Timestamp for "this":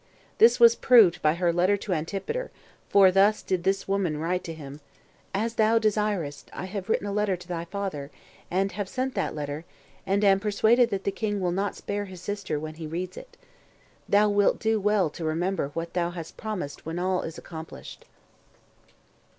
0.39-0.59, 3.63-3.87